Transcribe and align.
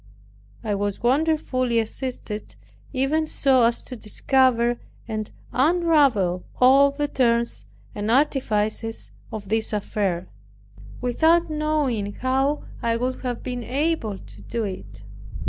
I 0.63 0.73
was 0.73 1.03
wonderfully 1.03 1.77
assisted 1.77 2.55
even 2.91 3.27
so 3.27 3.61
as 3.61 3.83
to 3.83 3.95
discover 3.95 4.79
and 5.07 5.29
unravel 5.53 6.43
all 6.59 6.89
the 6.89 7.07
turns 7.07 7.67
and 7.93 8.09
artifices 8.09 9.11
of 9.31 9.49
this 9.49 9.71
affair, 9.73 10.27
without 11.01 11.51
knowing 11.51 12.13
how 12.13 12.63
I 12.81 12.97
could 12.97 13.21
have 13.21 13.43
been 13.43 13.63
able 13.63 14.17
to 14.17 14.41
do 14.41 14.63
it. 14.63 15.03